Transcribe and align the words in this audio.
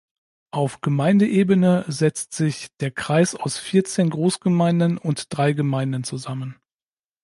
Auf 0.49 0.81
Gemeindeebene 0.81 1.85
setzt 1.87 2.33
sich 2.33 2.75
der 2.77 2.89
Kreis 2.89 3.35
aus 3.35 3.59
vierzehn 3.59 4.09
Großgemeinden 4.09 4.97
und 4.97 5.27
drei 5.29 5.53
Gemeinden 5.53 6.03
zusammen. 6.03 6.55